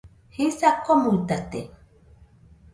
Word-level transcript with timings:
Jisa 0.37 0.69
komuitate 0.87 1.61